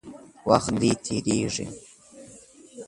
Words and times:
وخت 0.49 0.73
دی، 0.81 0.91
تېرېږي. 1.03 1.65